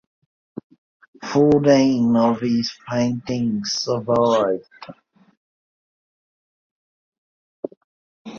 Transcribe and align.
Fourteen 1.23 2.15
of 2.17 2.41
his 2.41 2.75
paintings 2.89 3.73
survived. 3.73 4.65